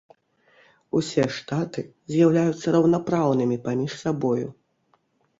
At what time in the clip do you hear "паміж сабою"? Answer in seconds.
3.67-4.47